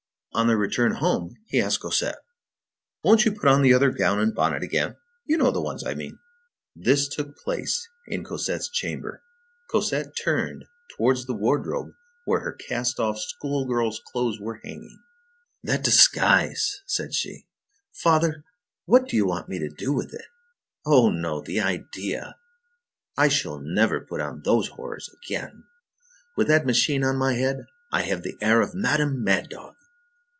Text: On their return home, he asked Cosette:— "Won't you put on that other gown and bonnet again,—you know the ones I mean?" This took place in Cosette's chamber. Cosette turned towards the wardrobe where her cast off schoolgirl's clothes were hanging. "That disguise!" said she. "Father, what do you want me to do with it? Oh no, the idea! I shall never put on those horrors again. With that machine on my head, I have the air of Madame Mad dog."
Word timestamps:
On 0.33 0.47
their 0.47 0.55
return 0.55 0.93
home, 0.93 1.35
he 1.47 1.59
asked 1.59 1.81
Cosette:— 1.81 2.23
"Won't 3.03 3.25
you 3.25 3.33
put 3.33 3.49
on 3.49 3.63
that 3.63 3.75
other 3.75 3.91
gown 3.91 4.17
and 4.21 4.33
bonnet 4.33 4.63
again,—you 4.63 5.35
know 5.35 5.51
the 5.51 5.61
ones 5.61 5.83
I 5.85 5.93
mean?" 5.93 6.17
This 6.73 7.09
took 7.09 7.35
place 7.35 7.85
in 8.07 8.23
Cosette's 8.23 8.69
chamber. 8.69 9.21
Cosette 9.69 10.15
turned 10.15 10.63
towards 10.95 11.25
the 11.25 11.33
wardrobe 11.33 11.89
where 12.23 12.39
her 12.39 12.53
cast 12.53 12.97
off 12.97 13.19
schoolgirl's 13.19 13.99
clothes 14.09 14.39
were 14.39 14.61
hanging. 14.63 14.97
"That 15.65 15.83
disguise!" 15.83 16.79
said 16.87 17.13
she. 17.13 17.45
"Father, 17.91 18.45
what 18.85 19.09
do 19.09 19.17
you 19.17 19.27
want 19.27 19.49
me 19.49 19.59
to 19.59 19.69
do 19.69 19.91
with 19.91 20.13
it? 20.13 20.25
Oh 20.85 21.09
no, 21.09 21.41
the 21.41 21.59
idea! 21.59 22.37
I 23.17 23.27
shall 23.27 23.59
never 23.59 23.99
put 24.07 24.21
on 24.21 24.43
those 24.45 24.69
horrors 24.69 25.09
again. 25.25 25.65
With 26.37 26.47
that 26.47 26.65
machine 26.65 27.03
on 27.03 27.17
my 27.17 27.33
head, 27.33 27.65
I 27.91 28.03
have 28.03 28.23
the 28.23 28.37
air 28.39 28.61
of 28.61 28.73
Madame 28.73 29.21
Mad 29.25 29.49
dog." 29.49 29.75